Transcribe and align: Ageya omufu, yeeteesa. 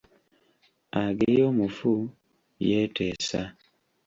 Ageya 1.03 1.43
omufu, 1.51 1.93
yeeteesa. 2.67 3.41